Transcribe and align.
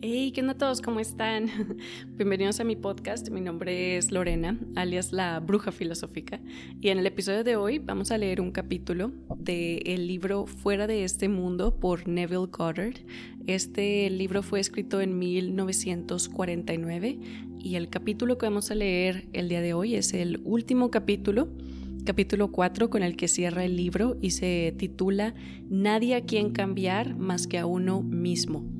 Hey, 0.00 0.30
¿qué 0.32 0.42
onda 0.42 0.54
todos? 0.54 0.80
¿Cómo 0.80 1.00
están? 1.00 1.50
Bienvenidos 2.16 2.60
a 2.60 2.64
mi 2.64 2.76
podcast. 2.76 3.30
Mi 3.30 3.40
nombre 3.40 3.96
es 3.96 4.12
Lorena, 4.12 4.56
alias 4.76 5.12
la 5.12 5.40
bruja 5.40 5.72
filosófica. 5.72 6.40
Y 6.80 6.90
en 6.90 6.98
el 6.98 7.06
episodio 7.08 7.42
de 7.42 7.56
hoy 7.56 7.80
vamos 7.80 8.12
a 8.12 8.18
leer 8.18 8.40
un 8.40 8.52
capítulo 8.52 9.10
del 9.36 10.06
libro 10.06 10.46
Fuera 10.46 10.86
de 10.86 11.02
este 11.02 11.28
mundo 11.28 11.80
por 11.80 12.06
Neville 12.06 12.46
Goddard. 12.46 12.94
Este 13.48 14.08
libro 14.08 14.44
fue 14.44 14.60
escrito 14.60 15.00
en 15.00 15.18
1949 15.18 17.18
y 17.58 17.74
el 17.74 17.88
capítulo 17.88 18.38
que 18.38 18.46
vamos 18.46 18.70
a 18.70 18.76
leer 18.76 19.26
el 19.32 19.48
día 19.48 19.60
de 19.60 19.74
hoy 19.74 19.96
es 19.96 20.14
el 20.14 20.40
último 20.44 20.92
capítulo 20.92 21.48
capítulo 22.04 22.52
4 22.52 22.88
con 22.88 23.02
el 23.02 23.16
que 23.16 23.26
cierra 23.26 23.64
el 23.64 23.76
libro 23.76 24.16
y 24.22 24.30
se 24.30 24.72
titula 24.78 25.34
Nadie 25.68 26.14
a 26.14 26.20
quien 26.20 26.52
cambiar 26.52 27.16
más 27.16 27.48
que 27.48 27.58
a 27.58 27.66
uno 27.66 28.00
mismo. 28.00 28.77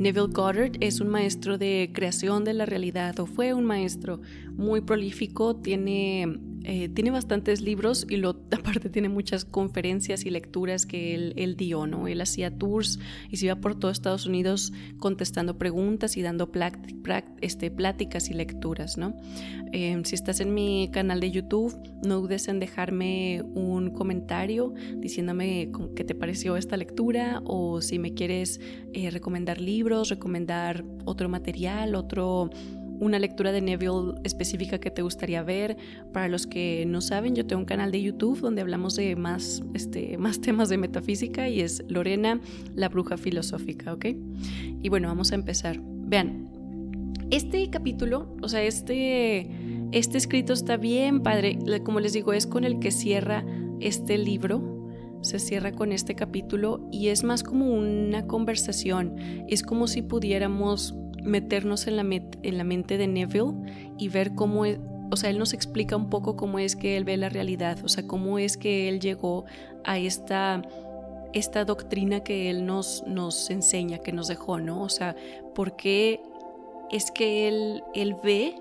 Neville 0.00 0.28
Goddard 0.32 0.78
es 0.80 1.02
un 1.02 1.08
maestro 1.10 1.58
de 1.58 1.90
creación 1.92 2.42
de 2.42 2.54
la 2.54 2.64
realidad 2.64 3.20
o 3.20 3.26
fue 3.26 3.52
un 3.52 3.66
maestro 3.66 4.22
muy 4.56 4.80
prolífico, 4.80 5.56
tiene 5.56 6.40
eh, 6.64 6.88
tiene 6.88 7.10
bastantes 7.10 7.60
libros 7.60 8.06
y 8.08 8.16
lo, 8.16 8.30
aparte 8.50 8.90
tiene 8.90 9.08
muchas 9.08 9.44
conferencias 9.44 10.24
y 10.24 10.30
lecturas 10.30 10.86
que 10.86 11.14
él, 11.14 11.56
dio, 11.56 11.86
¿no? 11.86 12.06
Él 12.08 12.20
hacía 12.20 12.50
tours 12.50 12.98
y 13.30 13.36
se 13.36 13.46
iba 13.46 13.56
por 13.56 13.78
todo 13.78 13.90
Estados 13.90 14.26
Unidos 14.26 14.72
contestando 14.98 15.58
preguntas 15.58 16.16
y 16.16 16.22
dando 16.22 16.50
este, 17.40 17.70
pláticas 17.70 18.30
y 18.30 18.34
lecturas, 18.34 18.98
¿no? 18.98 19.16
Em, 19.72 20.04
si 20.04 20.14
estás 20.14 20.40
en 20.40 20.54
mi 20.54 20.88
canal 20.92 21.20
de 21.20 21.30
YouTube, 21.30 21.76
no 22.04 22.20
dudes 22.20 22.48
en 22.48 22.60
dejarme 22.60 23.42
un 23.54 23.90
comentario 23.90 24.74
diciéndome 24.96 25.70
qué 25.94 26.04
te 26.04 26.14
pareció 26.14 26.56
esta 26.56 26.76
lectura 26.76 27.42
o 27.44 27.80
si 27.80 27.98
me 27.98 28.14
quieres 28.14 28.60
eh, 28.92 29.10
recomendar 29.10 29.60
libros, 29.60 30.08
recomendar 30.08 30.84
otro 31.04 31.28
material, 31.28 31.94
otro 31.94 32.50
una 33.00 33.18
lectura 33.18 33.50
de 33.50 33.60
Neville 33.60 34.20
específica 34.24 34.78
que 34.78 34.90
te 34.90 35.02
gustaría 35.02 35.42
ver. 35.42 35.76
Para 36.12 36.28
los 36.28 36.46
que 36.46 36.84
no 36.86 37.00
saben, 37.00 37.34
yo 37.34 37.46
tengo 37.46 37.60
un 37.60 37.66
canal 37.66 37.90
de 37.90 38.00
YouTube 38.00 38.40
donde 38.40 38.60
hablamos 38.60 38.94
de 38.94 39.16
más, 39.16 39.62
este, 39.74 40.16
más 40.18 40.40
temas 40.42 40.68
de 40.68 40.78
metafísica 40.78 41.48
y 41.48 41.60
es 41.60 41.82
Lorena, 41.88 42.40
la 42.74 42.88
bruja 42.88 43.16
filosófica, 43.16 43.92
¿ok? 43.92 44.06
Y 44.82 44.88
bueno, 44.88 45.08
vamos 45.08 45.32
a 45.32 45.34
empezar. 45.34 45.80
Vean, 45.82 46.48
este 47.30 47.68
capítulo, 47.70 48.36
o 48.42 48.48
sea, 48.48 48.62
este, 48.62 49.50
este 49.92 50.18
escrito 50.18 50.52
está 50.52 50.76
bien 50.76 51.22
padre. 51.22 51.58
Como 51.82 52.00
les 52.00 52.12
digo, 52.12 52.32
es 52.32 52.46
con 52.46 52.64
el 52.64 52.78
que 52.78 52.90
cierra 52.90 53.44
este 53.80 54.18
libro 54.18 54.78
se 55.22 55.38
cierra 55.38 55.72
con 55.72 55.92
este 55.92 56.14
capítulo 56.14 56.88
y 56.90 57.08
es 57.08 57.24
más 57.24 57.42
como 57.42 57.66
una 57.66 58.26
conversación, 58.26 59.16
es 59.48 59.62
como 59.62 59.86
si 59.86 60.02
pudiéramos 60.02 60.94
meternos 61.22 61.86
en 61.86 61.96
la, 61.96 62.02
en 62.02 62.58
la 62.58 62.64
mente 62.64 62.98
de 62.98 63.06
Neville 63.06 63.54
y 63.98 64.08
ver 64.08 64.34
cómo 64.34 64.64
es, 64.64 64.78
o 65.10 65.16
sea, 65.16 65.30
él 65.30 65.38
nos 65.38 65.52
explica 65.52 65.96
un 65.96 66.08
poco 66.08 66.36
cómo 66.36 66.58
es 66.58 66.76
que 66.76 66.96
él 66.96 67.04
ve 67.04 67.16
la 67.16 67.28
realidad, 67.28 67.78
o 67.84 67.88
sea, 67.88 68.06
cómo 68.06 68.38
es 68.38 68.56
que 68.56 68.88
él 68.88 69.00
llegó 69.00 69.44
a 69.84 69.98
esta, 69.98 70.62
esta 71.32 71.64
doctrina 71.64 72.20
que 72.20 72.50
él 72.50 72.66
nos, 72.66 73.04
nos 73.06 73.50
enseña, 73.50 73.98
que 73.98 74.12
nos 74.12 74.28
dejó, 74.28 74.58
¿no? 74.58 74.82
O 74.82 74.88
sea, 74.88 75.16
por 75.54 75.76
qué 75.76 76.20
es 76.90 77.10
que 77.10 77.48
él, 77.48 77.82
él 77.94 78.16
ve 78.22 78.54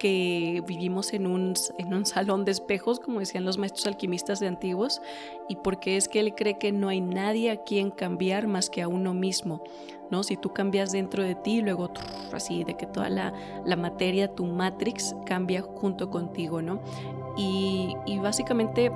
que 0.00 0.64
vivimos 0.66 1.12
en 1.12 1.26
un, 1.26 1.52
en 1.76 1.92
un 1.92 2.06
salón 2.06 2.46
de 2.46 2.52
espejos, 2.52 2.98
como 2.98 3.20
decían 3.20 3.44
los 3.44 3.58
maestros 3.58 3.86
alquimistas 3.86 4.40
de 4.40 4.48
antiguos, 4.48 5.02
y 5.46 5.56
porque 5.56 5.98
es 5.98 6.08
que 6.08 6.20
él 6.20 6.34
cree 6.34 6.58
que 6.58 6.72
no 6.72 6.88
hay 6.88 7.02
nadie 7.02 7.50
a 7.50 7.62
quien 7.62 7.90
cambiar 7.90 8.46
más 8.46 8.70
que 8.70 8.80
a 8.80 8.88
uno 8.88 9.12
mismo. 9.12 9.62
¿no? 10.10 10.22
Si 10.22 10.38
tú 10.38 10.54
cambias 10.54 10.90
dentro 10.90 11.22
de 11.22 11.34
ti, 11.34 11.60
luego 11.60 11.90
así, 12.32 12.64
de 12.64 12.76
que 12.78 12.86
toda 12.86 13.10
la, 13.10 13.34
la, 13.66 13.76
materia, 13.76 14.34
tu 14.34 14.46
matrix, 14.46 15.14
cambia 15.26 15.60
junto 15.60 16.10
contigo, 16.10 16.62
¿no? 16.62 16.80
Y 17.36 17.94
básicamente 18.20 18.90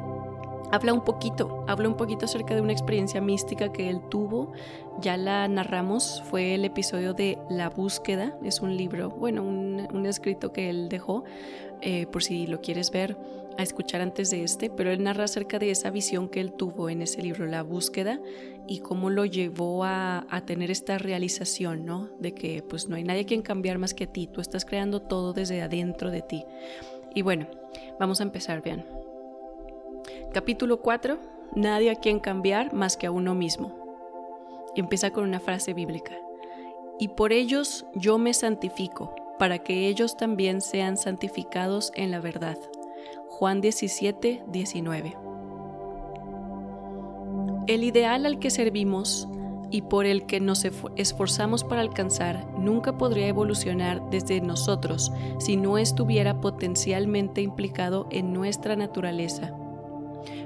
habla 0.74 0.92
un 0.92 1.04
poquito, 1.04 1.64
habla 1.68 1.88
un 1.88 1.96
poquito 1.96 2.24
acerca 2.24 2.54
de 2.54 2.60
una 2.60 2.72
experiencia 2.72 3.20
mística 3.20 3.70
que 3.70 3.88
él 3.88 4.00
tuvo, 4.10 4.52
ya 5.00 5.16
la 5.16 5.46
narramos, 5.46 6.20
fue 6.28 6.54
el 6.54 6.64
episodio 6.64 7.14
de 7.14 7.38
La 7.48 7.70
búsqueda, 7.70 8.36
es 8.42 8.60
un 8.60 8.76
libro, 8.76 9.10
bueno, 9.10 9.44
un, 9.44 10.04
escrito 10.04 10.52
que 10.52 10.68
él 10.70 10.88
dejó, 10.88 11.24
eh, 11.80 12.06
por 12.06 12.24
si 12.24 12.48
lo 12.48 12.60
quieres 12.60 12.90
ver, 12.90 13.16
a 13.56 13.62
escuchar 13.62 14.00
antes 14.00 14.30
de 14.30 14.42
este, 14.42 14.68
pero 14.68 14.90
él 14.90 15.04
narra 15.04 15.24
acerca 15.24 15.60
de 15.60 15.70
esa 15.70 15.90
visión 15.90 16.28
que 16.28 16.40
él 16.40 16.52
tuvo 16.52 16.90
en 16.90 17.02
ese 17.02 17.22
libro, 17.22 17.46
La 17.46 17.62
búsqueda, 17.62 18.20
y 18.66 18.80
cómo 18.80 19.10
lo 19.10 19.24
llevó 19.24 19.84
a, 19.84 20.26
tener 20.44 20.72
esta 20.72 20.98
realización, 20.98 21.86
¿no? 21.86 22.08
De 22.18 22.34
que 22.34 22.64
pues 22.68 22.88
no 22.88 22.96
hay 22.96 23.04
nadie 23.04 23.26
quien 23.26 23.42
cambiar 23.42 23.78
más 23.78 23.94
que 23.94 24.04
a 24.04 24.12
ti, 24.12 24.26
tú 24.26 24.40
estás 24.40 24.64
creando 24.64 25.00
todo 25.00 25.32
desde 25.32 25.62
adentro 25.62 26.10
de 26.10 26.22
ti. 26.22 26.44
Y 27.14 27.22
bueno, 27.22 27.46
vamos 28.00 28.20
a 28.20 28.24
empezar, 28.24 28.60
vean. 28.60 29.03
Capítulo 30.34 30.80
4. 30.80 31.16
Nadie 31.54 31.92
a 31.92 31.94
quien 31.94 32.18
cambiar 32.18 32.74
más 32.74 32.96
que 32.96 33.06
a 33.06 33.12
uno 33.12 33.36
mismo. 33.36 33.72
empieza 34.74 35.12
con 35.12 35.22
una 35.22 35.38
frase 35.38 35.74
bíblica. 35.74 36.14
Y 36.98 37.06
por 37.06 37.32
ellos 37.32 37.86
yo 37.94 38.18
me 38.18 38.34
santifico, 38.34 39.14
para 39.38 39.60
que 39.60 39.86
ellos 39.86 40.16
también 40.16 40.60
sean 40.60 40.96
santificados 40.96 41.92
en 41.94 42.10
la 42.10 42.18
verdad. 42.18 42.58
Juan 43.28 43.60
17, 43.60 44.42
19. 44.48 45.16
El 47.68 47.84
ideal 47.84 48.26
al 48.26 48.40
que 48.40 48.50
servimos 48.50 49.28
y 49.70 49.82
por 49.82 50.04
el 50.04 50.26
que 50.26 50.40
nos 50.40 50.66
esforzamos 50.96 51.62
para 51.62 51.80
alcanzar 51.80 52.44
nunca 52.58 52.98
podría 52.98 53.28
evolucionar 53.28 54.02
desde 54.10 54.40
nosotros 54.40 55.12
si 55.38 55.56
no 55.56 55.78
estuviera 55.78 56.40
potencialmente 56.40 57.40
implicado 57.40 58.08
en 58.10 58.32
nuestra 58.32 58.74
naturaleza 58.74 59.54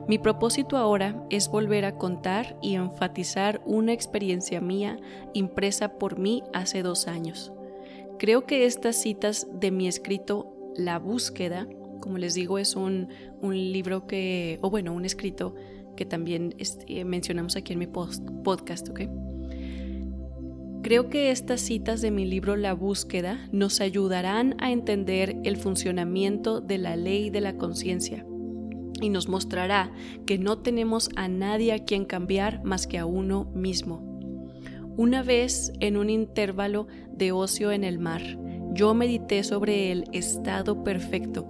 mi 0.09 0.19
propósito 0.19 0.77
ahora 0.77 1.23
es 1.29 1.49
volver 1.49 1.85
a 1.85 1.93
contar 1.93 2.57
y 2.63 2.75
enfatizar 2.75 3.61
una 3.67 3.93
experiencia 3.93 4.61
mía 4.61 4.99
impresa 5.35 5.99
por 5.99 6.19
mí 6.19 6.43
hace 6.53 6.83
dos 6.83 7.09
años. 7.09 7.53
Creo 8.19 8.47
que 8.47 8.65
estas 8.65 8.97
citas 8.97 9.47
de 9.53 9.71
mi 9.71 9.87
escrito 9.87 10.55
La 10.77 10.99
búsqueda, 10.99 11.69
como 12.01 12.19
les 12.19 12.35
digo, 12.35 12.59
es 12.59 12.75
un, 12.75 13.09
libro 13.43 14.07
que, 14.07 14.59
o 14.63 14.71
bueno, 14.71 14.95
un 14.95 15.05
escrito 15.05 15.55
que 15.95 16.07
también 16.07 16.55
este, 16.59 17.05
mencionamos 17.05 17.57
aquí 17.57 17.75
en 17.75 17.79
mi 17.81 17.87
podcast, 17.87 18.89
¿ok? 18.89 19.01
Creo 20.83 21.11
que 21.11 21.31
estas 21.31 21.61
citas 21.61 22.01
de 22.01 22.11
mi 22.11 22.25
libro 22.25 22.57
La 22.57 22.73
búsqueda 22.73 23.49
nos 23.53 23.81
ayudarán 23.81 24.55
a 24.59 24.73
entender 24.73 25.37
el 25.45 25.57
funcionamiento 25.57 26.61
de 26.61 26.79
la 26.79 26.97
ley 26.97 27.31
de 27.31 27.41
la 27.41 27.57
conciencia 27.57 28.25
y 29.01 29.11
nos 29.11 29.29
mostrará 29.29 29.93
que 30.27 30.39
no 30.39 30.59
tenemos 30.59 31.11
a 31.17 31.29
nadie 31.29 31.73
a 31.73 31.85
quien 31.85 32.05
cambiar 32.05 32.63
más 32.65 32.87
que 32.87 32.99
a 32.99 33.07
uno 33.07 33.45
mismo. 33.55 34.03
Una 34.97 35.23
vez, 35.23 35.73
en 35.81 35.97
un 35.97 36.11
intervalo 36.11 36.89
de 37.13 37.33
ocio 37.33 37.71
en 37.71 37.85
el 37.85 37.99
mar, 37.99 38.23
yo 38.73 38.95
medité 38.95 39.45
sobre 39.45 39.93
el 39.93 40.05
estado 40.13 40.83
perfecto 40.83 41.47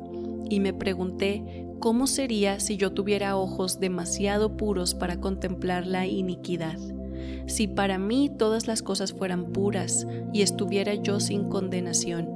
y 0.50 0.60
me 0.60 0.72
pregunté 0.72 1.66
cómo 1.80 2.06
sería 2.06 2.60
si 2.60 2.76
yo 2.76 2.92
tuviera 2.92 3.36
ojos 3.36 3.80
demasiado 3.80 4.56
puros 4.56 4.94
para 4.94 5.20
contemplar 5.20 5.86
la 5.86 6.06
iniquidad. 6.06 6.78
Si 7.46 7.66
para 7.66 7.98
mí 7.98 8.30
todas 8.36 8.66
las 8.66 8.82
cosas 8.82 9.12
fueran 9.12 9.52
puras 9.52 10.06
y 10.32 10.42
estuviera 10.42 10.94
yo 10.94 11.20
sin 11.20 11.48
condenación, 11.48 12.28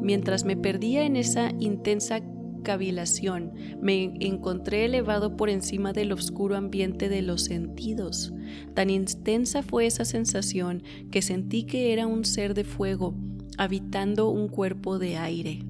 mientras 0.00 0.44
me 0.44 0.56
perdía 0.56 1.04
en 1.04 1.16
esa 1.16 1.52
intensa 1.58 2.20
cavilación, 2.62 3.52
me 3.80 4.14
encontré 4.20 4.84
elevado 4.84 5.36
por 5.36 5.50
encima 5.50 5.92
del 5.92 6.12
oscuro 6.12 6.56
ambiente 6.56 7.08
de 7.08 7.22
los 7.22 7.44
sentidos. 7.44 8.32
Tan 8.74 8.90
intensa 8.90 9.62
fue 9.62 9.86
esa 9.86 10.04
sensación 10.04 10.82
que 11.10 11.22
sentí 11.22 11.64
que 11.64 11.92
era 11.92 12.06
un 12.06 12.24
ser 12.24 12.54
de 12.54 12.64
fuego 12.64 13.14
habitando 13.58 14.30
un 14.30 14.48
cuerpo 14.48 14.98
de 14.98 15.16
aire. 15.16 15.64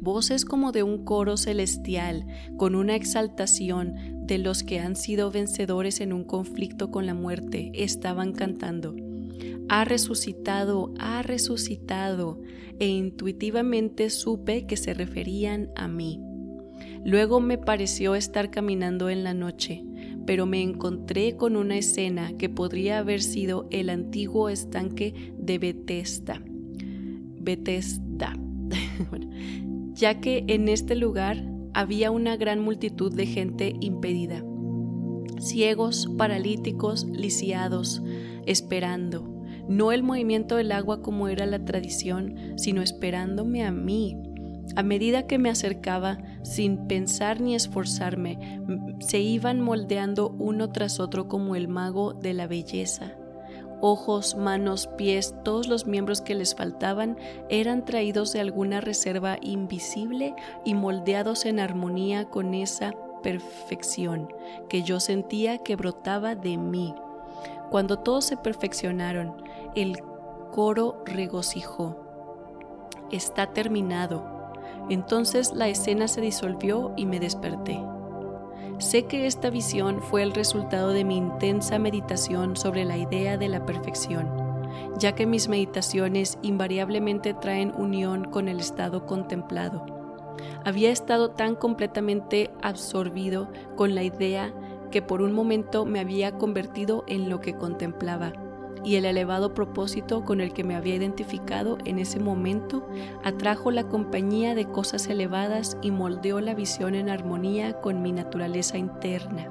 Voces 0.00 0.44
como 0.44 0.72
de 0.72 0.82
un 0.82 1.04
coro 1.04 1.36
celestial, 1.36 2.26
con 2.58 2.74
una 2.74 2.94
exaltación 2.94 3.94
de 4.26 4.38
los 4.38 4.62
que 4.62 4.80
han 4.80 4.96
sido 4.96 5.30
vencedores 5.30 6.00
en 6.00 6.12
un 6.12 6.24
conflicto 6.24 6.90
con 6.90 7.06
la 7.06 7.14
muerte, 7.14 7.70
estaban 7.74 8.32
cantando 8.32 8.94
ha 9.68 9.84
resucitado, 9.84 10.92
ha 10.98 11.22
resucitado, 11.22 12.40
e 12.78 12.88
intuitivamente 12.88 14.10
supe 14.10 14.66
que 14.66 14.76
se 14.76 14.94
referían 14.94 15.70
a 15.76 15.88
mí. 15.88 16.20
Luego 17.04 17.40
me 17.40 17.58
pareció 17.58 18.14
estar 18.14 18.50
caminando 18.50 19.10
en 19.10 19.24
la 19.24 19.34
noche, 19.34 19.84
pero 20.26 20.46
me 20.46 20.62
encontré 20.62 21.36
con 21.36 21.56
una 21.56 21.76
escena 21.76 22.36
que 22.36 22.48
podría 22.48 22.98
haber 22.98 23.22
sido 23.22 23.68
el 23.70 23.90
antiguo 23.90 24.48
estanque 24.48 25.34
de 25.38 25.58
Bethesda. 25.58 26.42
Bethesda. 27.40 28.38
ya 29.94 30.20
que 30.20 30.44
en 30.48 30.68
este 30.68 30.96
lugar 30.96 31.44
había 31.74 32.10
una 32.10 32.36
gran 32.36 32.60
multitud 32.60 33.12
de 33.12 33.26
gente 33.26 33.74
impedida, 33.80 34.44
ciegos, 35.38 36.08
paralíticos, 36.16 37.04
lisiados, 37.04 38.02
esperando, 38.46 39.33
no 39.68 39.92
el 39.92 40.02
movimiento 40.02 40.56
del 40.56 40.72
agua 40.72 41.02
como 41.02 41.28
era 41.28 41.46
la 41.46 41.64
tradición, 41.64 42.54
sino 42.56 42.82
esperándome 42.82 43.64
a 43.64 43.70
mí. 43.70 44.16
A 44.76 44.82
medida 44.82 45.26
que 45.26 45.38
me 45.38 45.50
acercaba, 45.50 46.18
sin 46.42 46.86
pensar 46.88 47.40
ni 47.40 47.54
esforzarme, 47.54 48.60
se 48.98 49.20
iban 49.20 49.60
moldeando 49.60 50.30
uno 50.30 50.70
tras 50.72 51.00
otro 51.00 51.28
como 51.28 51.54
el 51.54 51.68
mago 51.68 52.12
de 52.12 52.34
la 52.34 52.46
belleza. 52.46 53.12
Ojos, 53.80 54.34
manos, 54.36 54.88
pies, 54.96 55.34
todos 55.44 55.68
los 55.68 55.86
miembros 55.86 56.22
que 56.22 56.34
les 56.34 56.54
faltaban 56.54 57.18
eran 57.50 57.84
traídos 57.84 58.32
de 58.32 58.40
alguna 58.40 58.80
reserva 58.80 59.36
invisible 59.42 60.34
y 60.64 60.74
moldeados 60.74 61.44
en 61.44 61.60
armonía 61.60 62.24
con 62.24 62.54
esa 62.54 62.94
perfección 63.22 64.28
que 64.68 64.82
yo 64.82 65.00
sentía 65.00 65.58
que 65.58 65.76
brotaba 65.76 66.34
de 66.34 66.56
mí. 66.56 66.94
Cuando 67.74 67.98
todos 67.98 68.24
se 68.24 68.36
perfeccionaron, 68.36 69.34
el 69.74 69.98
coro 70.52 71.02
regocijó. 71.06 71.96
Está 73.10 73.52
terminado. 73.52 74.52
Entonces 74.90 75.52
la 75.52 75.66
escena 75.66 76.06
se 76.06 76.20
disolvió 76.20 76.92
y 76.96 77.04
me 77.04 77.18
desperté. 77.18 77.82
Sé 78.78 79.06
que 79.06 79.26
esta 79.26 79.50
visión 79.50 80.00
fue 80.00 80.22
el 80.22 80.34
resultado 80.34 80.90
de 80.90 81.02
mi 81.02 81.16
intensa 81.16 81.80
meditación 81.80 82.54
sobre 82.54 82.84
la 82.84 82.96
idea 82.96 83.38
de 83.38 83.48
la 83.48 83.66
perfección, 83.66 84.30
ya 84.96 85.16
que 85.16 85.26
mis 85.26 85.48
meditaciones 85.48 86.38
invariablemente 86.42 87.34
traen 87.34 87.72
unión 87.76 88.24
con 88.24 88.46
el 88.46 88.60
estado 88.60 89.04
contemplado. 89.04 89.84
Había 90.64 90.92
estado 90.92 91.30
tan 91.32 91.56
completamente 91.56 92.52
absorbido 92.62 93.50
con 93.74 93.96
la 93.96 94.04
idea 94.04 94.54
que 94.94 95.02
por 95.02 95.22
un 95.22 95.32
momento 95.32 95.84
me 95.84 95.98
había 95.98 96.38
convertido 96.38 97.02
en 97.08 97.28
lo 97.28 97.40
que 97.40 97.56
contemplaba 97.56 98.32
y 98.84 98.94
el 98.94 99.06
elevado 99.06 99.52
propósito 99.52 100.24
con 100.24 100.40
el 100.40 100.52
que 100.52 100.62
me 100.62 100.76
había 100.76 100.94
identificado 100.94 101.78
en 101.84 101.98
ese 101.98 102.20
momento 102.20 102.88
atrajo 103.24 103.72
la 103.72 103.88
compañía 103.88 104.54
de 104.54 104.66
cosas 104.66 105.08
elevadas 105.08 105.76
y 105.82 105.90
moldeó 105.90 106.40
la 106.40 106.54
visión 106.54 106.94
en 106.94 107.10
armonía 107.10 107.80
con 107.80 108.02
mi 108.02 108.12
naturaleza 108.12 108.78
interna. 108.78 109.50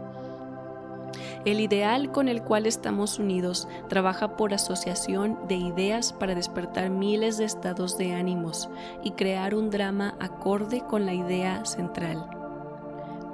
El 1.44 1.60
ideal 1.60 2.10
con 2.14 2.30
el 2.30 2.42
cual 2.42 2.66
estamos 2.66 3.20
unidos 3.20 3.68
trabaja 3.90 4.38
por 4.38 4.54
asociación 4.54 5.38
de 5.50 5.56
ideas 5.56 6.14
para 6.14 6.36
despertar 6.36 6.90
miles 6.90 7.38
de 7.38 7.44
estados 7.44 7.98
de 7.98 8.14
ánimos 8.14 8.70
y 9.04 9.12
crear 9.12 9.56
un 9.56 9.72
drama 9.72 10.16
acorde 10.22 10.86
con 10.88 11.06
la 11.06 11.14
idea 11.14 11.66
central. 11.66 12.43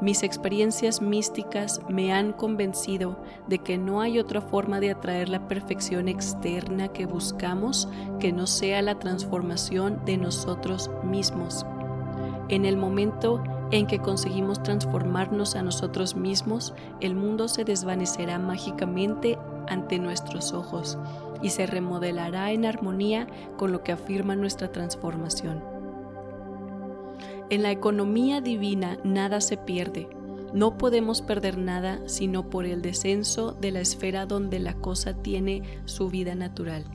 Mis 0.01 0.23
experiencias 0.23 1.01
místicas 1.01 1.81
me 1.89 2.13
han 2.13 2.31
convencido 2.31 3.17
de 3.47 3.59
que 3.59 3.77
no 3.77 3.99
hay 3.99 4.17
otra 4.17 4.39
forma 4.39 4.79
de 4.79 4.91
atraer 4.91 5.27
la 5.27 5.47
perfección 5.49 6.07
externa 6.07 6.87
que 6.87 7.05
buscamos 7.05 7.89
que 8.19 8.31
no 8.31 8.47
sea 8.47 8.81
la 8.81 8.97
transformación 8.97 9.99
de 10.05 10.15
nosotros 10.15 10.89
mismos. 11.03 11.65
En 12.47 12.65
el 12.65 12.77
momento 12.77 13.43
en 13.71 13.87
que 13.87 13.99
conseguimos 13.99 14.63
transformarnos 14.63 15.55
a 15.55 15.63
nosotros 15.63 16.15
mismos, 16.15 16.73
el 17.01 17.13
mundo 17.13 17.49
se 17.49 17.65
desvanecerá 17.65 18.39
mágicamente 18.39 19.37
ante 19.67 19.99
nuestros 19.99 20.53
ojos 20.53 20.97
y 21.41 21.49
se 21.49 21.67
remodelará 21.67 22.51
en 22.51 22.65
armonía 22.65 23.27
con 23.57 23.73
lo 23.73 23.83
que 23.83 23.91
afirma 23.91 24.35
nuestra 24.37 24.71
transformación. 24.71 25.78
En 27.49 27.63
la 27.63 27.71
economía 27.71 28.41
divina 28.41 28.99
nada 29.03 29.41
se 29.41 29.57
pierde. 29.57 30.07
No 30.53 30.77
podemos 30.77 31.21
perder 31.23 31.57
nada 31.57 31.99
sino 32.07 32.49
por 32.49 32.65
el 32.65 32.81
descenso 32.83 33.53
de 33.53 33.71
la 33.71 33.81
esfera 33.81 34.27
donde 34.27 34.59
la 34.59 34.75
cosa 34.75 35.15
tiene 35.15 35.63
su 35.85 36.09
vida 36.09 36.35
natural. 36.35 36.85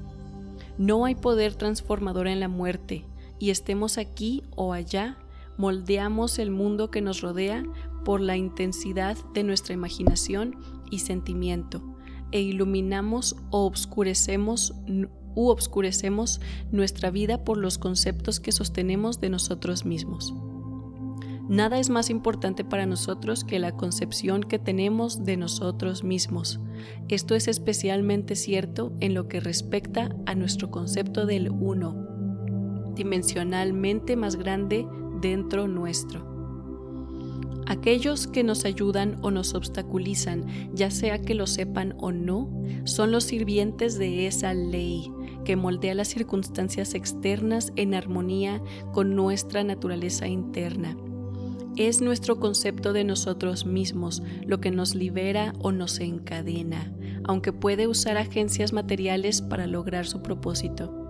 No 0.78 1.04
hay 1.04 1.16
poder 1.16 1.54
transformador 1.54 2.28
en 2.28 2.40
la 2.40 2.48
muerte, 2.48 3.04
y 3.38 3.50
estemos 3.50 3.98
aquí 3.98 4.42
o 4.54 4.72
allá, 4.72 5.18
moldeamos 5.56 6.38
el 6.38 6.50
mundo 6.50 6.90
que 6.90 7.00
nos 7.00 7.20
rodea 7.20 7.64
por 8.04 8.20
la 8.20 8.36
intensidad 8.36 9.16
de 9.34 9.42
nuestra 9.42 9.74
imaginación 9.74 10.56
y 10.90 11.00
sentimiento, 11.00 11.82
e 12.32 12.40
iluminamos 12.40 13.36
o 13.50 13.66
obscurecemos 13.66 14.74
u 15.36 15.48
obscurecemos 15.48 16.40
nuestra 16.70 17.10
vida 17.10 17.44
por 17.44 17.56
los 17.56 17.78
conceptos 17.78 18.40
que 18.40 18.52
sostenemos 18.52 19.20
de 19.20 19.30
nosotros 19.30 19.84
mismos. 19.84 20.32
Nada 21.48 21.78
es 21.78 21.90
más 21.90 22.08
importante 22.08 22.64
para 22.64 22.86
nosotros 22.86 23.44
que 23.44 23.58
la 23.58 23.72
concepción 23.72 24.42
que 24.42 24.58
tenemos 24.58 25.24
de 25.24 25.36
nosotros 25.36 26.02
mismos. 26.02 26.58
Esto 27.08 27.34
es 27.34 27.48
especialmente 27.48 28.34
cierto 28.34 28.92
en 29.00 29.12
lo 29.12 29.28
que 29.28 29.40
respecta 29.40 30.08
a 30.24 30.34
nuestro 30.34 30.70
concepto 30.70 31.26
del 31.26 31.50
uno, 31.50 32.06
dimensionalmente 32.94 34.16
más 34.16 34.36
grande 34.36 34.86
dentro 35.20 35.68
nuestro. 35.68 36.32
Aquellos 37.66 38.26
que 38.26 38.42
nos 38.42 38.64
ayudan 38.64 39.18
o 39.22 39.30
nos 39.30 39.54
obstaculizan, 39.54 40.46
ya 40.74 40.90
sea 40.90 41.20
que 41.20 41.34
lo 41.34 41.46
sepan 41.46 41.94
o 41.98 42.10
no, 42.10 42.50
son 42.84 43.10
los 43.10 43.24
sirvientes 43.24 43.98
de 43.98 44.26
esa 44.26 44.54
ley 44.54 45.10
que 45.44 45.56
moldea 45.56 45.94
las 45.94 46.08
circunstancias 46.08 46.94
externas 46.94 47.72
en 47.76 47.94
armonía 47.94 48.62
con 48.92 49.14
nuestra 49.14 49.62
naturaleza 49.62 50.26
interna. 50.26 50.96
Es 51.76 52.00
nuestro 52.00 52.38
concepto 52.38 52.92
de 52.92 53.04
nosotros 53.04 53.66
mismos 53.66 54.22
lo 54.46 54.60
que 54.60 54.70
nos 54.70 54.94
libera 54.94 55.54
o 55.58 55.72
nos 55.72 55.98
encadena, 56.00 56.92
aunque 57.24 57.52
puede 57.52 57.86
usar 57.88 58.16
agencias 58.16 58.72
materiales 58.72 59.42
para 59.42 59.66
lograr 59.66 60.06
su 60.06 60.22
propósito 60.22 61.04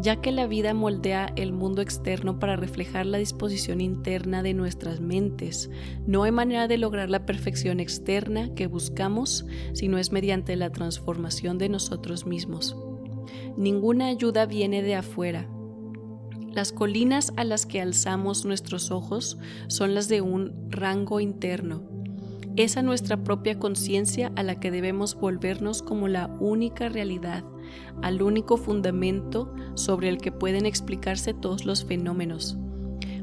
ya 0.00 0.16
que 0.16 0.32
la 0.32 0.46
vida 0.46 0.72
moldea 0.72 1.32
el 1.36 1.52
mundo 1.52 1.82
externo 1.82 2.38
para 2.38 2.56
reflejar 2.56 3.06
la 3.06 3.18
disposición 3.18 3.80
interna 3.80 4.42
de 4.42 4.54
nuestras 4.54 5.00
mentes. 5.00 5.70
No 6.06 6.22
hay 6.22 6.32
manera 6.32 6.68
de 6.68 6.78
lograr 6.78 7.10
la 7.10 7.26
perfección 7.26 7.80
externa 7.80 8.54
que 8.54 8.66
buscamos 8.66 9.44
si 9.74 9.88
no 9.88 9.98
es 9.98 10.10
mediante 10.10 10.56
la 10.56 10.70
transformación 10.70 11.58
de 11.58 11.68
nosotros 11.68 12.26
mismos. 12.26 12.76
Ninguna 13.56 14.06
ayuda 14.06 14.46
viene 14.46 14.82
de 14.82 14.94
afuera. 14.94 15.48
Las 16.52 16.72
colinas 16.72 17.32
a 17.36 17.44
las 17.44 17.64
que 17.64 17.80
alzamos 17.80 18.44
nuestros 18.44 18.90
ojos 18.90 19.38
son 19.68 19.94
las 19.94 20.08
de 20.08 20.20
un 20.20 20.52
rango 20.68 21.20
interno. 21.20 21.82
Es 22.56 22.76
a 22.76 22.82
nuestra 22.82 23.22
propia 23.22 23.58
conciencia 23.58 24.32
a 24.34 24.42
la 24.42 24.58
que 24.58 24.72
debemos 24.72 25.14
volvernos 25.14 25.82
como 25.82 26.08
la 26.08 26.26
única 26.40 26.88
realidad 26.88 27.44
al 28.02 28.22
único 28.22 28.56
fundamento 28.56 29.54
sobre 29.74 30.08
el 30.08 30.18
que 30.18 30.32
pueden 30.32 30.66
explicarse 30.66 31.34
todos 31.34 31.64
los 31.64 31.84
fenómenos. 31.84 32.58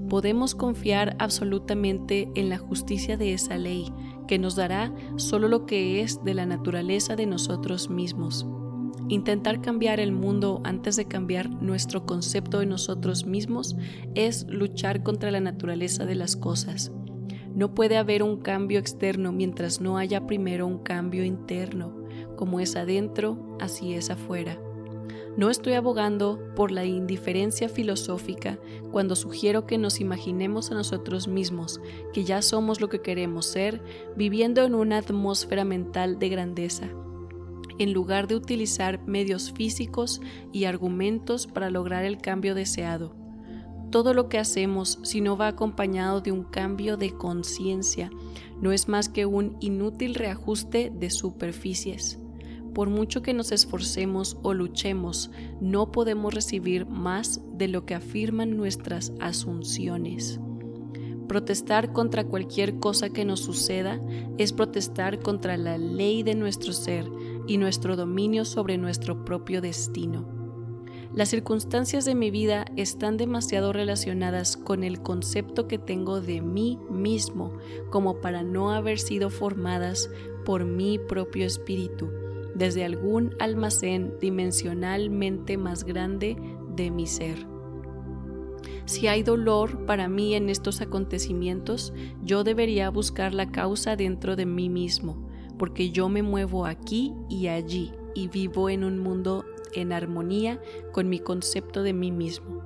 Podemos 0.10 0.56
confiar 0.56 1.18
absolutamente 1.20 2.32
en 2.36 2.48
la 2.48 2.58
justicia 2.58 3.18
de 3.18 3.34
esa 3.34 3.58
ley, 3.58 3.92
que 4.28 4.40
nos 4.40 4.56
dará 4.56 4.94
solo 5.18 5.50
lo 5.50 5.66
que 5.66 6.02
es 6.02 6.24
de 6.24 6.34
la 6.34 6.46
naturaleza 6.46 7.18
de 7.18 7.26
nosotros 7.26 7.90
mismos. 7.90 8.48
Intentar 9.10 9.62
cambiar 9.62 10.02
el 10.02 10.12
mundo 10.12 10.60
antes 10.66 10.98
de 10.98 11.06
cambiar 11.06 11.50
nuestro 11.50 12.06
concepto 12.06 12.60
de 12.60 12.66
nosotros 12.66 13.26
mismos 13.26 13.78
es 14.16 14.46
luchar 14.50 15.02
contra 15.02 15.32
la 15.32 15.40
naturaleza 15.40 16.06
de 16.06 16.16
las 16.16 16.36
cosas. 16.36 16.92
No 17.56 17.74
puede 17.74 17.96
haber 17.98 18.22
un 18.22 18.38
cambio 18.42 18.80
externo 18.80 19.32
mientras 19.32 19.80
no 19.80 19.98
haya 19.98 20.28
primero 20.28 20.68
un 20.68 20.80
cambio 20.80 21.24
interno. 21.24 21.96
Como 22.36 22.60
es 22.60 22.76
adentro, 22.76 23.58
así 23.62 23.94
es 23.94 24.10
afuera. 24.10 24.60
No 25.38 25.50
estoy 25.50 25.74
abogando 25.74 26.40
por 26.56 26.72
la 26.72 26.84
indiferencia 26.84 27.70
filosófica 27.70 28.60
cuando 28.92 29.16
sugiero 29.16 29.66
que 29.66 29.78
nos 29.78 30.02
imaginemos 30.02 30.72
a 30.72 30.76
nosotros 30.76 31.28
mismos, 31.28 31.80
que 32.12 32.26
ya 32.26 32.42
somos 32.42 32.82
lo 32.82 32.90
que 32.90 33.02
queremos 33.02 33.46
ser, 33.46 33.82
viviendo 34.18 34.66
en 34.66 34.76
una 34.76 34.98
atmósfera 34.98 35.64
mental 35.64 36.20
de 36.20 36.30
grandeza, 36.30 36.90
en 37.80 37.94
lugar 37.94 38.28
de 38.28 38.36
utilizar 38.36 39.06
medios 39.08 39.52
físicos 39.52 40.22
y 40.52 40.66
argumentos 40.66 41.48
para 41.48 41.70
lograr 41.70 42.04
el 42.04 42.18
cambio 42.18 42.56
deseado. 42.56 43.16
Todo 43.92 44.14
lo 44.14 44.28
que 44.28 44.38
hacemos, 44.38 45.00
si 45.04 45.22
no 45.22 45.38
va 45.38 45.48
acompañado 45.48 46.20
de 46.20 46.32
un 46.32 46.44
cambio 46.44 46.98
de 46.98 47.12
conciencia, 47.12 48.10
no 48.62 48.72
es 48.72 48.88
más 48.90 49.08
que 49.08 49.26
un 49.26 49.56
inútil 49.62 50.14
reajuste 50.14 50.92
de 50.94 51.10
superficies. 51.10 52.20
Por 52.74 52.90
mucho 52.90 53.22
que 53.22 53.34
nos 53.34 53.52
esforcemos 53.52 54.38
o 54.44 54.54
luchemos, 54.54 55.32
no 55.62 55.92
podemos 55.92 56.34
recibir 56.34 56.86
más 56.86 57.42
de 57.54 57.70
lo 57.70 57.86
que 57.86 57.96
afirman 57.96 58.58
nuestras 58.58 59.14
asunciones. 59.20 60.40
Protestar 61.28 61.92
contra 61.92 62.26
cualquier 62.26 62.80
cosa 62.80 63.10
que 63.10 63.26
nos 63.26 63.40
suceda 63.40 64.00
es 64.38 64.54
protestar 64.54 65.20
contra 65.20 65.58
la 65.58 65.78
ley 65.78 66.24
de 66.24 66.36
nuestro 66.36 66.72
ser 66.72 67.06
y 67.48 67.58
nuestro 67.58 67.96
dominio 67.96 68.46
sobre 68.46 68.78
nuestro 68.78 69.26
propio 69.26 69.62
destino. 69.62 70.38
Las 71.16 71.30
circunstancias 71.30 72.06
de 72.06 72.14
mi 72.14 72.30
vida 72.30 72.66
están 72.76 73.18
demasiado 73.18 73.74
relacionadas 73.74 74.56
con 74.56 74.84
el 74.84 75.02
concepto 75.02 75.68
que 75.68 75.80
tengo 75.80 76.22
de 76.22 76.42
mí 76.42 76.78
mismo 76.92 77.54
como 77.90 78.22
para 78.22 78.44
no 78.44 78.72
haber 78.72 79.00
sido 79.00 79.30
formadas 79.30 80.12
por 80.46 80.66
mi 80.66 81.00
propio 81.00 81.46
espíritu, 81.46 82.10
desde 82.54 82.86
algún 82.86 83.36
almacén 83.40 84.14
dimensionalmente 84.22 85.58
más 85.58 85.86
grande 85.86 86.38
de 86.76 86.92
mi 86.92 87.08
ser. 87.08 87.48
Si 88.86 89.08
hay 89.08 89.24
dolor 89.24 89.86
para 89.86 90.08
mí 90.08 90.36
en 90.36 90.50
estos 90.50 90.82
acontecimientos, 90.82 91.94
yo 92.24 92.44
debería 92.44 92.90
buscar 92.90 93.34
la 93.34 93.52
causa 93.52 93.96
dentro 93.96 94.36
de 94.36 94.46
mí 94.46 94.70
mismo, 94.70 95.27
porque 95.58 95.92
yo 95.92 96.10
me 96.10 96.24
muevo 96.24 96.66
aquí 96.66 97.14
y 97.30 97.48
allí 97.48 97.94
y 98.16 98.28
vivo 98.28 98.70
en 98.70 98.84
un 98.84 99.00
mundo 99.00 99.46
en 99.74 99.92
armonía 99.92 100.60
con 100.92 101.10
mi 101.10 101.20
concepto 101.20 101.84
de 101.84 101.94
mí 101.94 102.12
mismo. 102.12 102.62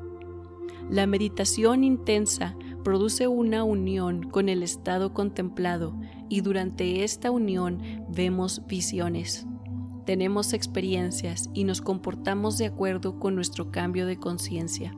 La 0.90 1.08
meditación 1.08 1.84
intensa 1.84 2.56
produce 2.84 3.28
una 3.28 3.64
unión 3.64 4.24
con 4.24 4.50
el 4.50 4.64
estado 4.64 5.14
contemplado 5.14 5.96
y 6.30 6.42
durante 6.42 7.04
esta 7.04 7.32
unión 7.32 7.82
vemos 8.10 8.66
visiones. 8.68 9.46
Tenemos 10.06 10.54
experiencias 10.54 11.50
y 11.54 11.64
nos 11.64 11.82
comportamos 11.82 12.58
de 12.58 12.66
acuerdo 12.66 13.20
con 13.20 13.36
nuestro 13.36 13.72
cambio 13.72 14.06
de 14.06 14.18
conciencia. 14.18 14.94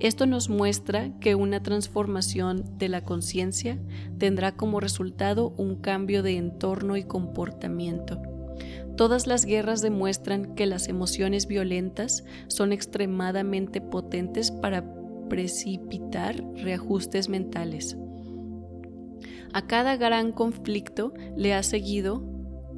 Esto 0.00 0.26
nos 0.26 0.48
muestra 0.48 1.18
que 1.20 1.34
una 1.34 1.62
transformación 1.62 2.78
de 2.78 2.88
la 2.88 3.02
conciencia 3.02 3.78
tendrá 4.18 4.52
como 4.52 4.80
resultado 4.80 5.54
un 5.56 5.76
cambio 5.76 6.22
de 6.22 6.36
entorno 6.36 6.96
y 6.96 7.04
comportamiento. 7.04 8.20
Todas 8.96 9.26
las 9.26 9.44
guerras 9.44 9.82
demuestran 9.82 10.54
que 10.54 10.66
las 10.66 10.88
emociones 10.88 11.46
violentas 11.46 12.24
son 12.48 12.72
extremadamente 12.72 13.80
potentes 13.80 14.50
para 14.50 14.84
precipitar 15.28 16.44
reajustes 16.54 17.28
mentales. 17.28 17.96
A 19.52 19.66
cada 19.66 19.96
gran 19.96 20.32
conflicto 20.32 21.14
le 21.36 21.54
ha 21.54 21.62
seguido 21.62 22.33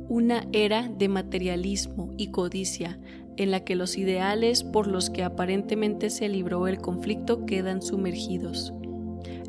una 0.08 0.46
era 0.52 0.88
de 0.88 1.08
materialismo 1.08 2.12
y 2.16 2.28
codicia 2.28 2.98
en 3.36 3.50
la 3.50 3.60
que 3.60 3.74
los 3.74 3.98
ideales 3.98 4.64
por 4.64 4.86
los 4.86 5.10
que 5.10 5.22
aparentemente 5.22 6.10
se 6.10 6.28
libró 6.28 6.68
el 6.68 6.78
conflicto 6.78 7.44
quedan 7.44 7.82
sumergidos. 7.82 8.72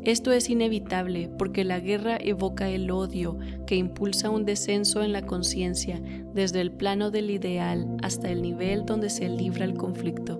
Esto 0.04 0.32
es 0.32 0.48
inevitable 0.48 1.28
porque 1.38 1.64
la 1.64 1.80
guerra 1.80 2.16
evoca 2.20 2.68
el 2.68 2.90
odio 2.90 3.38
que 3.66 3.76
impulsa 3.76 4.30
un 4.30 4.44
descenso 4.44 5.02
en 5.02 5.12
la 5.12 5.22
conciencia 5.22 6.00
desde 6.32 6.60
el 6.60 6.70
plano 6.72 7.10
del 7.10 7.30
ideal 7.30 7.86
hasta 8.02 8.30
el 8.30 8.42
nivel 8.42 8.86
donde 8.86 9.10
se 9.10 9.28
libra 9.28 9.64
el 9.64 9.74
conflicto. 9.74 10.37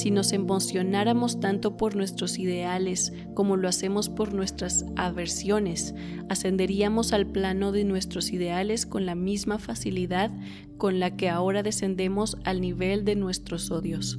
Si 0.00 0.10
nos 0.10 0.32
emocionáramos 0.32 1.40
tanto 1.40 1.76
por 1.76 1.94
nuestros 1.94 2.38
ideales 2.38 3.12
como 3.34 3.58
lo 3.58 3.68
hacemos 3.68 4.08
por 4.08 4.32
nuestras 4.32 4.86
aversiones, 4.96 5.94
ascenderíamos 6.30 7.12
al 7.12 7.26
plano 7.26 7.70
de 7.70 7.84
nuestros 7.84 8.32
ideales 8.32 8.86
con 8.86 9.04
la 9.04 9.14
misma 9.14 9.58
facilidad 9.58 10.30
con 10.78 11.00
la 11.00 11.18
que 11.18 11.28
ahora 11.28 11.62
descendemos 11.62 12.38
al 12.44 12.62
nivel 12.62 13.04
de 13.04 13.14
nuestros 13.14 13.70
odios. 13.70 14.18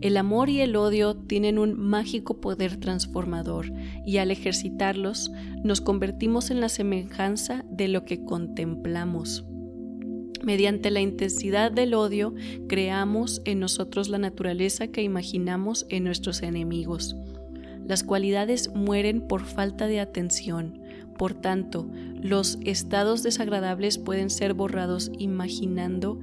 El 0.00 0.16
amor 0.16 0.50
y 0.50 0.62
el 0.62 0.74
odio 0.74 1.14
tienen 1.14 1.60
un 1.60 1.78
mágico 1.78 2.40
poder 2.40 2.78
transformador 2.78 3.72
y 4.04 4.16
al 4.16 4.32
ejercitarlos 4.32 5.30
nos 5.62 5.80
convertimos 5.80 6.50
en 6.50 6.60
la 6.60 6.68
semejanza 6.68 7.64
de 7.70 7.86
lo 7.86 8.04
que 8.04 8.24
contemplamos. 8.24 9.44
Mediante 10.42 10.90
la 10.90 11.00
intensidad 11.00 11.72
del 11.72 11.94
odio, 11.94 12.34
creamos 12.68 13.42
en 13.44 13.60
nosotros 13.60 14.08
la 14.08 14.18
naturaleza 14.18 14.88
que 14.88 15.02
imaginamos 15.02 15.86
en 15.88 16.04
nuestros 16.04 16.42
enemigos. 16.42 17.16
Las 17.86 18.04
cualidades 18.04 18.70
mueren 18.74 19.22
por 19.22 19.44
falta 19.44 19.86
de 19.86 20.00
atención. 20.00 20.80
Por 21.16 21.34
tanto, 21.34 21.88
los 22.20 22.58
estados 22.64 23.22
desagradables 23.22 23.98
pueden 23.98 24.30
ser 24.30 24.54
borrados 24.54 25.10
imaginando 25.18 26.20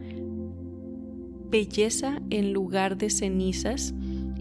belleza 1.50 2.22
en 2.30 2.54
lugar 2.54 2.98
de 2.98 3.10
cenizas 3.10 3.94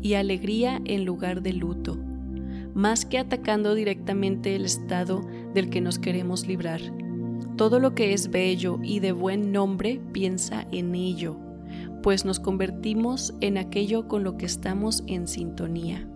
y 0.02 0.14
alegría 0.14 0.80
en 0.84 1.04
lugar 1.04 1.42
de 1.42 1.54
luto, 1.54 1.98
más 2.74 3.04
que 3.04 3.18
atacando 3.18 3.74
directamente 3.74 4.54
el 4.54 4.64
estado 4.64 5.22
del 5.54 5.70
que 5.70 5.80
nos 5.80 5.98
queremos 5.98 6.46
librar. 6.46 7.03
Todo 7.56 7.78
lo 7.78 7.94
que 7.94 8.12
es 8.12 8.30
bello 8.30 8.78
y 8.82 9.00
de 9.00 9.12
buen 9.12 9.52
nombre 9.52 10.00
piensa 10.12 10.66
en 10.72 10.94
ello, 10.94 11.36
pues 12.02 12.24
nos 12.24 12.40
convertimos 12.40 13.34
en 13.40 13.58
aquello 13.58 14.08
con 14.08 14.24
lo 14.24 14.36
que 14.36 14.46
estamos 14.46 15.04
en 15.06 15.26
sintonía. 15.26 16.08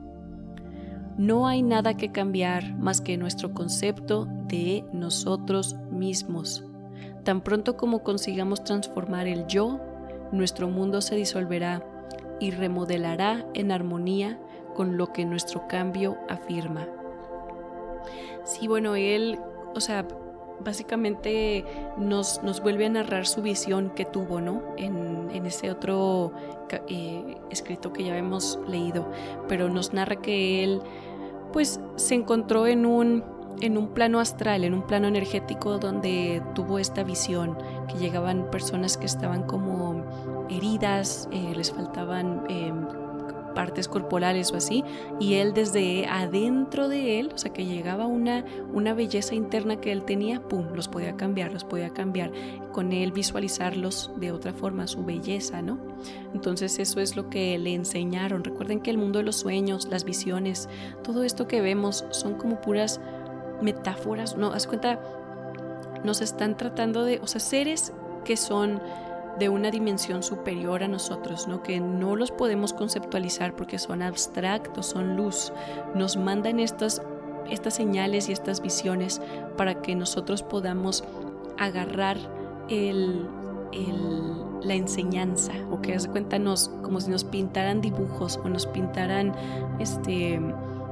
No 1.17 1.47
hay 1.47 1.63
nada 1.63 1.97
que 1.97 2.13
cambiar 2.13 2.77
más 2.77 3.01
que 3.01 3.17
nuestro 3.17 3.53
concepto 3.53 4.29
de 4.49 4.85
nosotros 4.93 5.77
mismos. 5.91 6.65
Tan 7.25 7.41
pronto 7.41 7.77
como 7.77 8.03
consigamos 8.03 8.63
transformar 8.65 9.27
el 9.27 9.47
yo, 9.47 9.81
nuestro 10.33 10.69
mundo 10.69 11.01
se 11.01 11.17
disolverá 11.17 11.85
y 12.41 12.51
remodelará 12.51 13.47
en 13.55 13.73
armonía 13.73 14.39
con 14.75 14.97
lo 14.97 15.13
que 15.13 15.25
nuestro 15.25 15.67
cambio 15.69 16.17
afirma. 16.29 16.87
Sí, 18.45 18.69
bueno, 18.69 18.95
él, 18.95 19.39
o 19.75 19.81
sea, 19.81 20.07
básicamente 20.61 21.65
nos, 21.97 22.43
nos, 22.43 22.61
vuelve 22.61 22.87
a 22.87 22.91
narrar 22.91 23.27
su 23.27 23.43
visión 23.43 23.91
que 23.91 24.05
tuvo, 24.05 24.41
¿no? 24.41 24.63
En, 24.77 25.31
en 25.33 25.47
ese 25.47 25.71
otro 25.71 26.33
eh, 26.89 27.37
escrito 27.51 27.93
que 27.93 28.05
ya 28.05 28.17
hemos 28.17 28.59
leído, 28.67 29.11
pero 29.49 29.69
nos 29.69 29.93
narra 29.93 30.17
que 30.17 30.65
él, 30.65 30.81
pues, 31.53 31.81
se 31.97 32.15
encontró 32.15 32.67
en 32.67 32.87
un, 32.87 33.25
en 33.61 33.79
un 33.79 33.89
plano 33.89 34.21
astral, 34.21 34.65
en 34.65 34.75
un 34.75 34.83
plano 34.83 35.09
energético 35.09 35.79
donde 35.79 36.43
tuvo 36.55 36.79
esta 36.79 37.03
visión, 37.03 37.57
que 37.89 37.99
llegaban 37.99 38.51
personas 38.51 38.97
que 38.97 39.07
estaban 39.07 39.45
como 39.45 40.05
heridas, 40.49 41.29
eh, 41.33 41.53
les 41.57 41.73
faltaban 41.73 42.45
em, 42.49 42.87
partes 43.59 43.89
corporales 43.89 44.53
o 44.53 44.57
así, 44.57 44.85
y 45.19 45.35
él 45.35 45.53
desde 45.53 46.07
adentro 46.07 46.87
de 46.87 47.19
él, 47.19 47.33
o 47.35 47.39
sea 47.39 47.53
que 47.53 47.67
llegaba 47.67 48.07
una, 48.07 48.45
una 48.73 48.95
belleza 48.95 49.35
interna 49.35 49.81
que 49.81 49.91
él 49.91 50.05
tenía, 50.05 50.41
¡pum!, 50.41 50.69
los 50.75 50.87
podía 50.87 51.17
cambiar, 51.17 51.53
los 51.53 51.65
podía 51.65 51.91
cambiar, 51.91 52.31
con 52.71 52.93
él 52.93 53.11
visualizarlos 53.11 54.13
de 54.15 54.31
otra 54.31 54.53
forma, 54.53 54.87
su 54.87 55.05
belleza, 55.05 55.61
¿no? 55.61 55.77
Entonces 56.33 56.79
eso 56.79 57.01
es 57.01 57.17
lo 57.17 57.31
que 57.31 57.59
le 57.59 57.75
enseñaron. 57.75 58.45
Recuerden 58.45 58.79
que 58.79 58.91
el 58.91 58.99
mundo 58.99 59.19
de 59.19 59.25
los 59.25 59.35
sueños, 59.35 59.89
las 59.91 60.05
visiones, 60.05 60.69
todo 61.03 61.25
esto 61.25 61.49
que 61.49 61.61
vemos 61.61 62.05
son 62.11 62.35
como 62.35 62.61
puras 62.61 63.01
metáforas, 63.61 64.37
¿no? 64.37 64.53
Haz 64.53 64.69
cuenta, 64.69 65.01
nos 66.05 66.21
están 66.21 66.57
tratando 66.57 67.03
de, 67.03 67.19
o 67.19 67.27
sea, 67.27 67.41
seres 67.41 67.93
que 68.25 68.37
son 68.37 68.81
de 69.39 69.49
una 69.49 69.71
dimensión 69.71 70.23
superior 70.23 70.83
a 70.83 70.89
nosotros, 70.89 71.49
¿no? 71.49 71.63
que 71.63 71.81
no 71.81 72.17
los 72.17 72.31
podemos 72.31 72.73
conceptualizar 72.73 73.55
porque 73.55 73.79
son 73.79 74.03
abstractos, 74.03 74.87
son 74.87 75.17
luz. 75.17 75.53
Nos 75.95 76.17
mandan 76.17 76.61
estas, 76.61 77.03
estas 77.49 77.75
señales 77.75 78.29
y 78.29 78.33
estas 78.33 78.61
visiones 78.61 79.21
para 79.57 79.81
que 79.81 79.95
nosotros 79.95 80.43
podamos 80.43 81.05
agarrar 81.59 82.17
el, 82.69 83.27
la 84.63 84.75
enseñanza, 84.75 85.53
o 85.71 85.81
que 85.81 85.99
se 85.99 86.09
cuenta 86.09 86.39
como 86.83 87.01
si 87.01 87.11
nos 87.11 87.25
pintaran 87.25 87.81
dibujos 87.81 88.39
o 88.43 88.49
nos 88.49 88.67
pintaran 88.67 89.35
este 89.79 90.41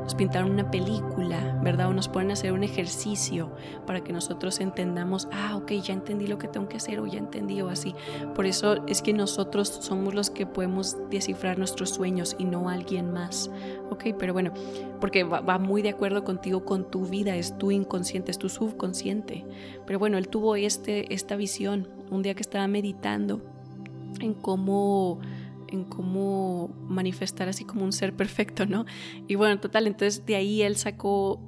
nos 0.06 0.14
pintaron 0.14 0.52
una 0.52 0.70
película, 0.70 1.58
¿verdad? 1.64 1.88
O 1.88 1.92
nos 1.92 2.06
pueden 2.06 2.30
hacer 2.30 2.52
un 2.52 2.62
ejercicio 2.62 3.50
para 3.88 4.04
que 4.04 4.12
nosotros 4.12 4.60
entendamos, 4.60 5.26
ah, 5.32 5.56
ok, 5.56 5.72
ya 5.82 5.94
entendí 5.94 6.28
lo 6.28 6.38
que 6.38 6.46
tengo 6.46 6.68
que 6.68 6.76
hacer 6.76 7.00
o 7.00 7.08
ya 7.08 7.18
entendí 7.18 7.60
o 7.60 7.68
así. 7.68 7.92
Por 8.32 8.46
eso 8.46 8.86
es 8.86 9.02
que 9.02 9.12
nosotros 9.12 9.66
somos 9.80 10.14
los 10.14 10.30
que 10.30 10.46
podemos 10.46 10.96
descifrar 11.10 11.58
nuestros 11.58 11.90
sueños 11.90 12.36
y 12.38 12.44
no 12.44 12.68
alguien 12.68 13.12
más, 13.12 13.50
¿ok? 13.90 14.04
Pero 14.16 14.32
bueno, 14.32 14.52
porque 15.00 15.24
va, 15.24 15.40
va 15.40 15.58
muy 15.58 15.82
de 15.82 15.88
acuerdo 15.88 16.22
contigo, 16.22 16.64
con 16.64 16.88
tu 16.88 17.06
vida, 17.06 17.34
es 17.34 17.58
tu 17.58 17.72
inconsciente, 17.72 18.30
es 18.30 18.38
tu 18.38 18.48
subconsciente. 18.48 19.44
Pero 19.86 19.98
bueno, 19.98 20.18
él 20.18 20.28
tuvo 20.28 20.54
este, 20.54 21.12
esta 21.12 21.34
visión 21.34 21.88
un 22.12 22.22
día 22.22 22.36
que 22.36 22.42
estaba 22.42 22.68
meditando 22.68 23.42
en 24.20 24.34
cómo 24.34 25.18
en 25.76 25.84
cómo 25.84 26.74
manifestar 26.88 27.48
así 27.48 27.64
como 27.64 27.84
un 27.84 27.92
ser 27.92 28.14
perfecto, 28.14 28.66
¿no? 28.66 28.86
Y 29.28 29.34
bueno, 29.34 29.60
total, 29.60 29.86
entonces 29.86 30.26
de 30.26 30.36
ahí 30.36 30.62
él 30.62 30.76
sacó 30.76 31.40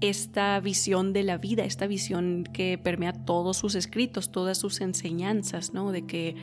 esta 0.00 0.60
visión 0.60 1.12
de 1.12 1.24
la 1.24 1.38
vida, 1.38 1.64
esta 1.64 1.86
visión 1.86 2.44
que 2.52 2.78
permea 2.78 3.12
todos 3.12 3.56
sus 3.56 3.74
escritos, 3.74 4.30
todas 4.30 4.58
sus 4.58 4.80
enseñanzas, 4.80 5.74
¿no? 5.74 5.90
De 5.90 6.06
que 6.06 6.36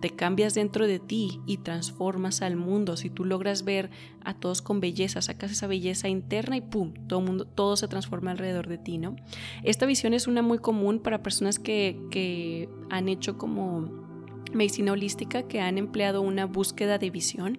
te 0.00 0.10
cambias 0.10 0.54
dentro 0.54 0.86
de 0.86 0.98
ti 0.98 1.40
y 1.46 1.58
transformas 1.58 2.40
al 2.40 2.56
mundo. 2.56 2.96
Si 2.96 3.10
tú 3.10 3.24
logras 3.24 3.64
ver 3.64 3.90
a 4.24 4.34
todos 4.34 4.62
con 4.62 4.80
belleza, 4.80 5.20
sacas 5.20 5.50
esa 5.50 5.66
belleza 5.66 6.08
interna 6.08 6.56
y 6.56 6.60
pum, 6.60 6.94
todo 7.06 7.20
mundo, 7.20 7.46
todo 7.46 7.76
se 7.76 7.88
transforma 7.88 8.30
alrededor 8.30 8.68
de 8.68 8.78
ti, 8.78 8.98
¿no? 8.98 9.16
Esta 9.64 9.86
visión 9.86 10.14
es 10.14 10.26
una 10.26 10.42
muy 10.42 10.58
común 10.58 11.00
para 11.00 11.22
personas 11.22 11.58
que, 11.58 12.00
que 12.10 12.68
han 12.90 13.08
hecho 13.08 13.36
como 13.36 14.09
medicina 14.52 14.92
holística 14.92 15.42
que 15.42 15.60
han 15.60 15.78
empleado 15.78 16.22
una 16.22 16.46
búsqueda 16.46 16.98
de 16.98 17.10
visión. 17.10 17.58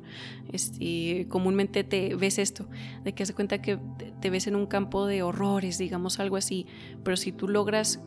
Este, 0.51 1.25
comúnmente 1.29 1.83
te 1.83 2.15
ves 2.15 2.39
esto, 2.39 2.67
de 3.03 3.13
que 3.13 3.25
se 3.25 3.33
cuenta 3.33 3.62
que 3.62 3.79
te 4.19 4.29
ves 4.29 4.48
en 4.48 4.55
un 4.55 4.65
campo 4.65 5.05
de 5.05 5.24
horrores, 5.24 5.77
digamos 5.77 6.19
algo 6.19 6.38
así, 6.38 6.67
pero 7.03 7.17
si 7.17 7.31
tú 7.31 7.48
logras 7.48 8.01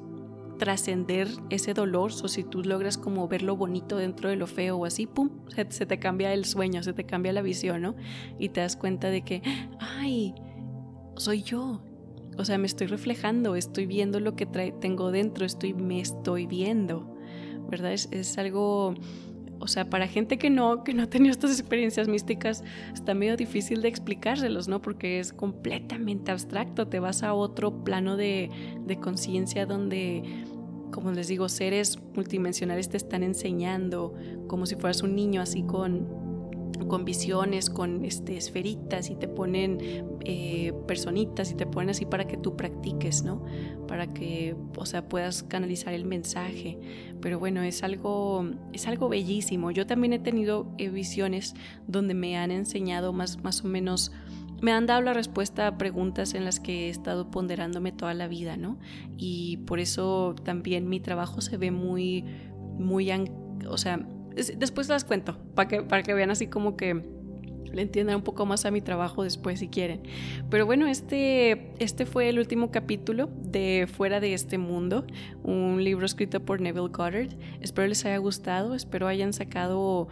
trascender 0.58 1.28
ese 1.50 1.74
dolor, 1.74 2.12
o 2.22 2.28
si 2.28 2.44
tú 2.44 2.62
logras 2.62 2.96
como 2.96 3.26
ver 3.28 3.42
lo 3.42 3.56
bonito 3.56 3.96
dentro 3.96 4.28
de 4.28 4.36
lo 4.36 4.46
feo 4.46 4.76
o 4.76 4.84
así, 4.84 5.06
pum, 5.06 5.30
se, 5.48 5.70
se, 5.70 5.86
te 5.86 5.98
cambia 5.98 6.32
el 6.32 6.44
sueño, 6.44 6.82
se 6.82 6.92
te 6.92 7.04
cambia 7.04 7.32
la 7.32 7.42
visión, 7.42 7.82
¿no? 7.82 7.96
Y 8.38 8.50
te 8.50 8.60
das 8.60 8.76
cuenta 8.76 9.10
de 9.10 9.22
que, 9.22 9.42
ay, 9.80 10.34
soy 11.16 11.42
yo. 11.42 11.82
O 12.36 12.44
sea, 12.44 12.58
me 12.58 12.66
estoy 12.66 12.88
reflejando, 12.88 13.54
estoy 13.54 13.86
viendo 13.86 14.18
lo 14.18 14.34
que 14.34 14.46
tengo 14.46 15.12
dentro, 15.12 15.46
estoy, 15.46 15.72
me 15.72 16.00
estoy 16.00 16.46
viendo, 16.46 17.13
Es, 17.80 18.08
es 18.10 18.38
algo 18.38 18.94
o 19.64 19.68
sea, 19.68 19.88
para 19.88 20.06
gente 20.06 20.36
que 20.36 20.50
no, 20.50 20.84
que 20.84 20.92
no 20.92 21.04
ha 21.04 21.06
tenido 21.06 21.30
estas 21.30 21.58
experiencias 21.58 22.06
místicas, 22.06 22.62
está 22.92 23.14
medio 23.14 23.34
difícil 23.36 23.80
de 23.80 23.88
explicárselos, 23.88 24.68
¿no? 24.68 24.82
Porque 24.82 25.20
es 25.20 25.32
completamente 25.32 26.30
abstracto, 26.30 26.88
te 26.88 27.00
vas 27.00 27.22
a 27.22 27.32
otro 27.32 27.82
plano 27.82 28.18
de, 28.18 28.50
de 28.84 29.00
conciencia 29.00 29.64
donde, 29.64 30.22
como 30.92 31.12
les 31.12 31.28
digo, 31.28 31.48
seres 31.48 31.98
multidimensionales 32.14 32.90
te 32.90 32.98
están 32.98 33.22
enseñando 33.22 34.14
como 34.48 34.66
si 34.66 34.76
fueras 34.76 35.02
un 35.02 35.16
niño 35.16 35.40
así 35.40 35.62
con 35.62 36.23
con 36.88 37.04
visiones, 37.04 37.70
con 37.70 38.04
este, 38.04 38.36
esferitas 38.36 39.10
y 39.10 39.16
te 39.16 39.28
ponen 39.28 39.78
eh, 40.24 40.72
personitas 40.86 41.50
y 41.50 41.54
te 41.54 41.66
ponen 41.66 41.90
así 41.90 42.04
para 42.04 42.26
que 42.26 42.36
tú 42.36 42.56
practiques, 42.56 43.22
¿no? 43.22 43.44
Para 43.86 44.12
que, 44.12 44.56
o 44.76 44.86
sea, 44.86 45.08
puedas 45.08 45.42
canalizar 45.42 45.94
el 45.94 46.04
mensaje. 46.04 46.78
Pero 47.20 47.38
bueno, 47.38 47.62
es 47.62 47.82
algo, 47.82 48.46
es 48.72 48.86
algo 48.86 49.08
bellísimo. 49.08 49.70
Yo 49.70 49.86
también 49.86 50.12
he 50.12 50.18
tenido 50.18 50.72
eh, 50.78 50.88
visiones 50.88 51.54
donde 51.86 52.14
me 52.14 52.36
han 52.36 52.50
enseñado 52.50 53.12
más, 53.12 53.42
más 53.42 53.64
o 53.64 53.68
menos 53.68 54.12
me 54.60 54.72
han 54.72 54.86
dado 54.86 55.02
la 55.02 55.12
respuesta 55.12 55.66
a 55.66 55.76
preguntas 55.76 56.32
en 56.32 56.44
las 56.44 56.58
que 56.58 56.86
he 56.86 56.88
estado 56.88 57.30
ponderándome 57.30 57.92
toda 57.92 58.14
la 58.14 58.28
vida, 58.28 58.56
¿no? 58.56 58.78
Y 59.16 59.58
por 59.58 59.78
eso 59.78 60.34
también 60.42 60.88
mi 60.88 61.00
trabajo 61.00 61.40
se 61.40 61.58
ve 61.58 61.70
muy, 61.70 62.24
muy, 62.78 63.10
o 63.68 63.76
sea, 63.76 64.06
Después 64.34 64.88
las 64.88 65.04
cuento, 65.04 65.38
para 65.54 65.68
que, 65.68 65.82
para 65.82 66.02
que 66.02 66.14
vean 66.14 66.30
así 66.30 66.46
como 66.46 66.76
que 66.76 67.02
le 67.74 67.82
entiendan 67.82 68.16
un 68.16 68.22
poco 68.22 68.46
más 68.46 68.64
a 68.64 68.70
mi 68.70 68.80
trabajo 68.80 69.22
después 69.22 69.60
si 69.60 69.68
quieren. 69.68 70.02
Pero 70.50 70.66
bueno, 70.66 70.86
este, 70.86 71.72
este 71.78 72.06
fue 72.06 72.28
el 72.28 72.38
último 72.38 72.70
capítulo 72.70 73.28
de 73.36 73.88
Fuera 73.92 74.20
de 74.20 74.34
este 74.34 74.58
mundo, 74.58 75.06
un 75.42 75.82
libro 75.82 76.06
escrito 76.06 76.40
por 76.40 76.60
Neville 76.60 76.88
Goddard. 76.88 77.30
Espero 77.60 77.88
les 77.88 78.04
haya 78.04 78.18
gustado, 78.18 78.74
espero 78.74 79.06
hayan 79.06 79.32
sacado 79.32 80.08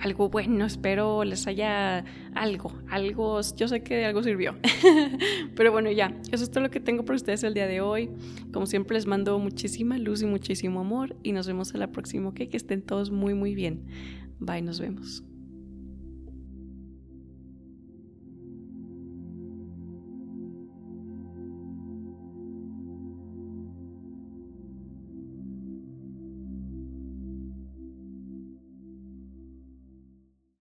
algo 0.00 0.28
bueno, 0.28 0.64
espero 0.66 1.24
les 1.24 1.46
haya 1.46 2.04
algo, 2.34 2.72
algo, 2.88 3.40
yo 3.56 3.68
sé 3.68 3.82
que 3.82 4.04
algo 4.04 4.22
sirvió. 4.22 4.56
Pero 5.56 5.72
bueno, 5.72 5.90
ya, 5.90 6.14
eso 6.30 6.44
es 6.44 6.50
todo 6.50 6.62
lo 6.62 6.70
que 6.70 6.80
tengo 6.80 7.04
para 7.04 7.16
ustedes 7.16 7.42
el 7.44 7.54
día 7.54 7.66
de 7.66 7.80
hoy. 7.80 8.10
Como 8.52 8.66
siempre 8.66 8.94
les 8.94 9.06
mando 9.06 9.38
muchísima 9.38 9.98
luz 9.98 10.22
y 10.22 10.26
muchísimo 10.26 10.80
amor 10.80 11.16
y 11.22 11.32
nos 11.32 11.46
vemos 11.46 11.74
en 11.74 11.80
la 11.80 11.92
próxima, 11.92 12.32
Que 12.34 12.48
estén 12.52 12.82
todos 12.82 13.10
muy 13.10 13.34
muy 13.34 13.54
bien. 13.54 13.86
Bye, 14.38 14.62
nos 14.62 14.80
vemos. 14.80 15.24